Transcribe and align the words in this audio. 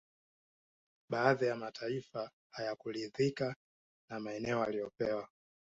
Baadhi 1.09 1.45
ya 1.45 1.55
mataifa 1.55 2.31
hayakuridhika 2.51 3.55
na 4.09 4.19
maeneo 4.19 4.59
waliyopewa 4.59 5.29